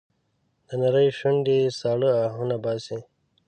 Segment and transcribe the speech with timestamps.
[0.67, 2.99] د نغري شوندې ساړه اهونه باسي